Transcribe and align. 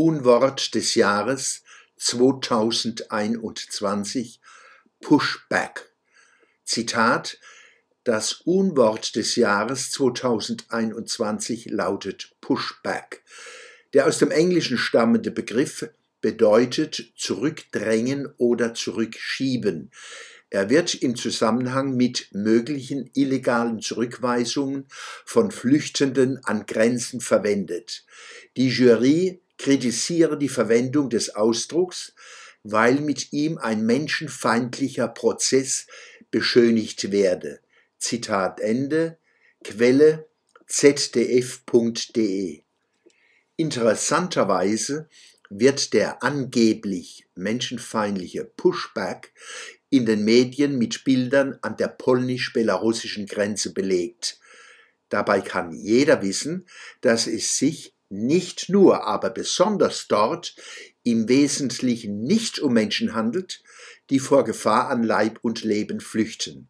Unwort 0.00 0.76
des 0.76 0.94
Jahres 0.94 1.64
2021 1.96 4.40
Pushback. 5.00 5.90
Zitat 6.64 7.40
Das 8.04 8.34
Unwort 8.44 9.16
des 9.16 9.34
Jahres 9.34 9.90
2021 9.90 11.70
lautet 11.70 12.30
Pushback. 12.40 13.24
Der 13.92 14.06
aus 14.06 14.18
dem 14.18 14.30
Englischen 14.30 14.78
stammende 14.78 15.32
Begriff 15.32 15.90
bedeutet 16.20 17.12
zurückdrängen 17.16 18.32
oder 18.36 18.74
zurückschieben. 18.74 19.90
Er 20.48 20.70
wird 20.70 20.94
im 20.94 21.16
Zusammenhang 21.16 21.96
mit 21.96 22.28
möglichen 22.30 23.10
illegalen 23.14 23.80
Zurückweisungen 23.80 24.86
von 25.24 25.50
Flüchtenden 25.50 26.38
an 26.44 26.66
Grenzen 26.66 27.20
verwendet. 27.20 28.04
Die 28.56 28.68
Jury 28.68 29.42
kritisiere 29.58 30.38
die 30.38 30.48
Verwendung 30.48 31.10
des 31.10 31.34
Ausdrucks, 31.34 32.14
weil 32.62 33.00
mit 33.00 33.32
ihm 33.32 33.58
ein 33.58 33.84
menschenfeindlicher 33.84 35.08
Prozess 35.08 35.86
beschönigt 36.30 37.10
werde. 37.10 37.60
Zitat 37.98 38.60
Ende. 38.60 39.18
Quelle 39.64 40.28
zdf.de. 40.66 42.62
Interessanterweise 43.56 45.08
wird 45.50 45.92
der 45.94 46.22
angeblich 46.22 47.26
menschenfeindliche 47.34 48.44
Pushback 48.44 49.32
in 49.90 50.06
den 50.06 50.24
Medien 50.24 50.78
mit 50.78 51.04
Bildern 51.04 51.58
an 51.62 51.76
der 51.76 51.88
polnisch-belarussischen 51.88 53.26
Grenze 53.26 53.72
belegt. 53.72 54.38
Dabei 55.08 55.40
kann 55.40 55.72
jeder 55.72 56.22
wissen, 56.22 56.66
dass 57.00 57.26
es 57.26 57.56
sich 57.56 57.94
nicht 58.08 58.68
nur, 58.68 59.06
aber 59.06 59.30
besonders 59.30 60.08
dort 60.08 60.54
im 61.02 61.28
Wesentlichen 61.28 62.22
nicht 62.22 62.58
um 62.58 62.72
Menschen 62.72 63.14
handelt, 63.14 63.62
die 64.10 64.18
vor 64.18 64.44
Gefahr 64.44 64.88
an 64.88 65.02
Leib 65.02 65.38
und 65.42 65.62
Leben 65.62 66.00
flüchten. 66.00 66.68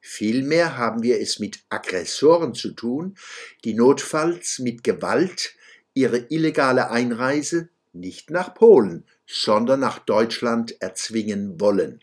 Vielmehr 0.00 0.76
haben 0.76 1.02
wir 1.02 1.20
es 1.20 1.38
mit 1.38 1.60
Aggressoren 1.68 2.54
zu 2.54 2.72
tun, 2.72 3.16
die 3.64 3.74
notfalls 3.74 4.58
mit 4.58 4.82
Gewalt 4.82 5.54
ihre 5.94 6.18
illegale 6.28 6.90
Einreise 6.90 7.68
nicht 7.92 8.30
nach 8.30 8.54
Polen, 8.54 9.04
sondern 9.26 9.80
nach 9.80 9.98
Deutschland 10.00 10.80
erzwingen 10.80 11.60
wollen. 11.60 12.00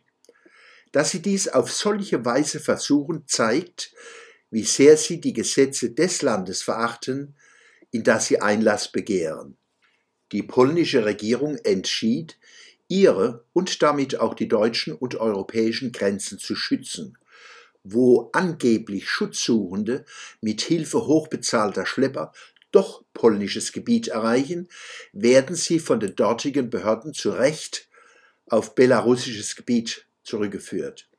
Dass 0.92 1.12
sie 1.12 1.22
dies 1.22 1.48
auf 1.48 1.72
solche 1.72 2.24
Weise 2.26 2.60
versuchen, 2.60 3.28
zeigt, 3.28 3.94
wie 4.50 4.64
sehr 4.64 4.98
sie 4.98 5.20
die 5.20 5.34
Gesetze 5.34 5.92
des 5.92 6.22
Landes 6.22 6.64
verachten, 6.64 7.36
in 7.92 8.04
das 8.04 8.28
sie 8.28 8.42
Einlass 8.42 8.92
begehren. 8.92 9.58
Die 10.32 10.44
polnische 10.44 11.06
Regierung 11.06 11.58
entschied, 11.58 12.38
ihre 12.88 13.46
und 13.54 13.82
damit 13.82 14.20
auch 14.20 14.34
die 14.34 14.48
deutschen 14.48 14.94
und 14.94 15.16
europäischen 15.16 15.92
Grenzen 15.92 16.40
zu 16.40 16.56
schützen. 16.56 17.18
Wo 17.84 18.30
angeblich 18.34 19.08
Schutzsuchende 19.08 20.06
mit 20.42 20.62
Hilfe 20.62 21.06
hochbezahlter 21.06 21.86
Schlepper 21.86 22.34
doch 22.72 23.04
polnisches 23.14 23.72
Gebiet 23.72 24.10
erreichen, 24.10 24.68
werden 25.14 25.56
sie 25.56 25.80
von 25.80 26.00
den 26.00 26.16
dortigen 26.16 26.70
Behörden 26.70 27.14
zu 27.14 27.32
Recht 27.32 27.88
auf 28.48 28.76
belarussisches 28.76 29.56
Gebiet 29.56 30.06
zurückgeführt. 30.24 31.10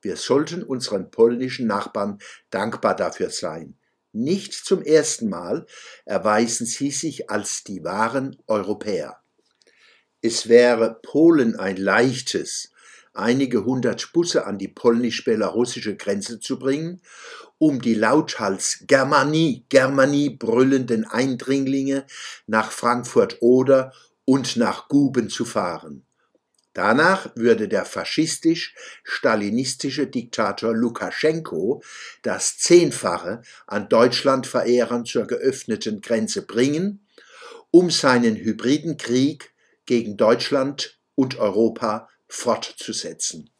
Wir 0.00 0.16
sollten 0.16 0.62
unseren 0.62 1.10
polnischen 1.10 1.66
Nachbarn 1.66 2.18
dankbar 2.50 2.94
dafür 2.94 3.30
sein. 3.30 3.74
Nicht 4.16 4.54
zum 4.54 4.80
ersten 4.80 5.28
Mal 5.28 5.66
erweisen 6.04 6.66
sie 6.66 6.92
sich 6.92 7.30
als 7.30 7.64
die 7.64 7.82
wahren 7.82 8.36
Europäer. 8.46 9.18
Es 10.22 10.48
wäre 10.48 11.00
Polen 11.02 11.56
ein 11.56 11.76
leichtes, 11.76 12.70
einige 13.12 13.64
hundert 13.64 14.12
Busse 14.12 14.46
an 14.46 14.56
die 14.56 14.68
polnisch-belarussische 14.68 15.96
Grenze 15.96 16.38
zu 16.38 16.60
bringen, 16.60 17.02
um 17.58 17.82
die 17.82 17.94
lauthals 17.94 18.84
Germanie, 18.86 19.66
Germanie 19.68 20.30
brüllenden 20.30 21.04
Eindringlinge 21.04 22.06
nach 22.46 22.70
Frankfurt 22.70 23.38
oder 23.40 23.92
und 24.24 24.56
nach 24.56 24.86
Guben 24.86 25.28
zu 25.28 25.44
fahren. 25.44 26.03
Danach 26.74 27.30
würde 27.36 27.68
der 27.68 27.84
faschistisch-stalinistische 27.84 30.08
Diktator 30.08 30.74
Lukaschenko 30.74 31.84
das 32.22 32.58
Zehnfache 32.58 33.42
an 33.66 33.88
Deutschlandverehrern 33.88 35.06
zur 35.06 35.26
geöffneten 35.26 36.00
Grenze 36.00 36.42
bringen, 36.42 37.06
um 37.70 37.90
seinen 37.90 38.36
hybriden 38.36 38.96
Krieg 38.96 39.52
gegen 39.86 40.16
Deutschland 40.16 40.98
und 41.14 41.38
Europa 41.38 42.08
fortzusetzen. 42.26 43.50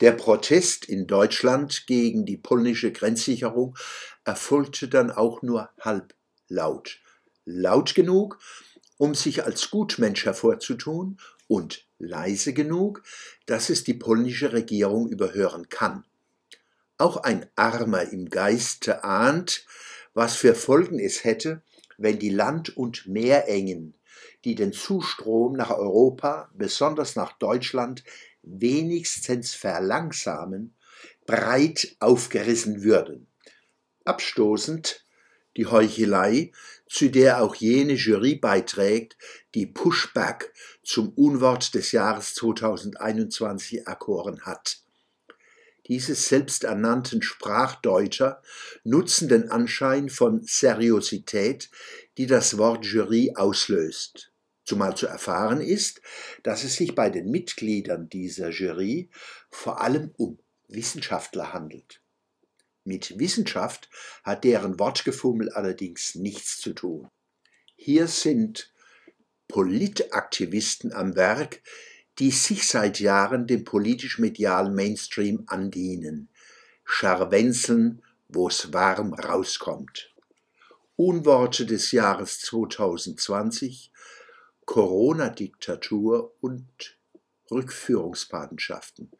Der 0.00 0.12
Protest 0.12 0.86
in 0.86 1.06
Deutschland 1.06 1.86
gegen 1.86 2.24
die 2.24 2.38
polnische 2.38 2.92
Grenzsicherung 2.92 3.76
erfolgte 4.24 4.88
dann 4.88 5.10
auch 5.10 5.42
nur 5.42 5.68
halblaut. 5.80 6.98
Laut 7.44 7.94
genug, 7.94 8.38
um 8.96 9.14
sich 9.14 9.44
als 9.44 9.70
Gutmensch 9.70 10.24
hervorzutun 10.24 11.18
und 11.46 11.84
leise 12.02 12.52
genug, 12.52 13.02
dass 13.46 13.70
es 13.70 13.84
die 13.84 13.94
polnische 13.94 14.52
Regierung 14.52 15.08
überhören 15.08 15.68
kann. 15.68 16.04
Auch 16.98 17.16
ein 17.16 17.46
Armer 17.56 18.12
im 18.12 18.28
Geiste 18.28 19.04
ahnt, 19.04 19.66
was 20.14 20.36
für 20.36 20.54
Folgen 20.54 20.98
es 20.98 21.24
hätte, 21.24 21.62
wenn 21.96 22.18
die 22.18 22.30
Land- 22.30 22.76
und 22.76 23.06
Meerengen, 23.06 23.94
die 24.44 24.54
den 24.54 24.72
Zustrom 24.72 25.54
nach 25.54 25.70
Europa, 25.70 26.50
besonders 26.54 27.16
nach 27.16 27.32
Deutschland, 27.38 28.04
wenigstens 28.42 29.54
verlangsamen, 29.54 30.74
breit 31.26 31.96
aufgerissen 32.00 32.82
würden. 32.82 33.28
Abstoßend 34.04 35.04
die 35.56 35.66
Heuchelei, 35.66 36.52
zu 36.86 37.10
der 37.10 37.42
auch 37.42 37.54
jene 37.54 37.94
Jury 37.94 38.34
beiträgt, 38.36 39.16
die 39.54 39.66
Pushback 39.66 40.52
zum 40.82 41.10
Unwort 41.10 41.74
des 41.74 41.92
Jahres 41.92 42.34
2021 42.34 43.86
erkoren 43.86 44.42
hat. 44.42 44.78
Diese 45.86 46.14
selbsternannten 46.14 47.22
Sprachdeuter 47.22 48.40
nutzen 48.84 49.28
den 49.28 49.50
Anschein 49.50 50.10
von 50.10 50.42
Seriosität, 50.44 51.70
die 52.18 52.26
das 52.26 52.56
Wort 52.56 52.86
Jury 52.86 53.32
auslöst. 53.34 54.32
Zumal 54.64 54.96
zu 54.96 55.08
erfahren 55.08 55.60
ist, 55.60 56.00
dass 56.44 56.62
es 56.62 56.76
sich 56.76 56.94
bei 56.94 57.10
den 57.10 57.30
Mitgliedern 57.30 58.08
dieser 58.08 58.50
Jury 58.50 59.10
vor 59.50 59.80
allem 59.80 60.12
um 60.16 60.38
Wissenschaftler 60.68 61.52
handelt. 61.52 62.00
Mit 62.84 63.18
Wissenschaft 63.18 63.88
hat 64.22 64.44
deren 64.44 64.78
Wortgefummel 64.78 65.50
allerdings 65.50 66.14
nichts 66.14 66.60
zu 66.60 66.72
tun. 66.72 67.08
Hier 67.76 68.06
sind 68.06 68.71
Politaktivisten 69.52 70.92
am 70.94 71.14
Werk, 71.14 71.60
die 72.18 72.30
sich 72.30 72.66
seit 72.66 73.00
Jahren 73.00 73.46
dem 73.46 73.64
politisch-medialen 73.64 74.74
Mainstream 74.74 75.44
andienen, 75.46 76.30
scharwenzeln, 76.86 78.02
wo's 78.28 78.72
warm 78.72 79.12
rauskommt. 79.12 80.14
Unworte 80.96 81.66
des 81.66 81.92
Jahres 81.92 82.40
2020, 82.40 83.92
Corona-Diktatur 84.64 86.34
und 86.40 86.96
Rückführungspatenschaften. 87.50 89.10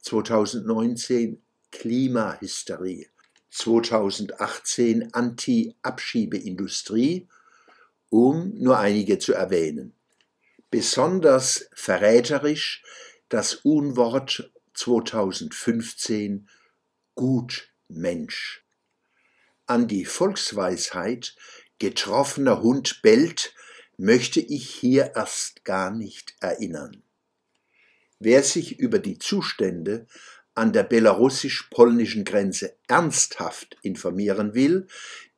2019 0.00 1.40
Klimahysterie, 1.70 3.06
2018 3.50 5.14
Anti-Abschiebeindustrie, 5.14 7.28
um 8.10 8.54
nur 8.54 8.78
einige 8.78 9.18
zu 9.18 9.34
erwähnen. 9.34 9.94
Besonders 10.70 11.68
verräterisch 11.74 12.82
das 13.28 13.54
Unwort 13.54 14.52
2015 14.74 16.48
Gutmensch. 17.14 18.64
An 19.66 19.88
die 19.88 20.04
Volksweisheit 20.04 21.36
getroffener 21.78 22.62
Hund 22.62 23.02
bellt 23.02 23.54
möchte 23.96 24.40
ich 24.40 24.70
hier 24.70 25.12
erst 25.14 25.64
gar 25.64 25.90
nicht 25.90 26.34
erinnern. 26.40 27.02
Wer 28.20 28.42
sich 28.42 28.78
über 28.78 28.98
die 28.98 29.18
Zustände 29.18 30.06
an 30.58 30.72
der 30.72 30.82
belarussisch-polnischen 30.82 32.24
Grenze 32.24 32.74
ernsthaft 32.88 33.76
informieren 33.82 34.54
will, 34.54 34.88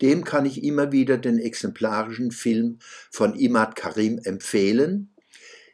dem 0.00 0.25
kann 0.25 0.46
ich 0.46 0.64
immer 0.64 0.93
wieder 0.93 1.19
den 1.19 1.38
exemplarischen 1.38 2.31
Film 2.32 2.78
von 3.11 3.34
Imad 3.34 3.76
Karim 3.76 4.19
empfehlen. 4.25 5.14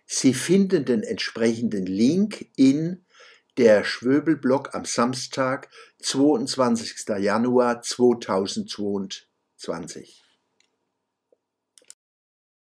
Sie 0.05 0.35
finden 0.35 0.85
den 0.85 1.03
entsprechenden 1.03 1.87
Link 1.87 2.51
in 2.57 3.05
der 3.57 3.85
Schwöbelblog 3.85 4.75
am 4.75 4.85
Samstag, 4.85 5.71
22. 6.01 7.09
Januar 7.19 7.81
2022. 7.81 10.26